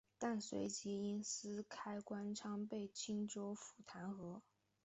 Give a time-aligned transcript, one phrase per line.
[0.17, 4.41] 但随即因私开官仓被青州府弹劾。